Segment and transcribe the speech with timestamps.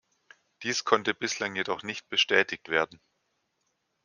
[0.63, 2.99] Dies konnte bislang jedoch nicht bestätigt werden.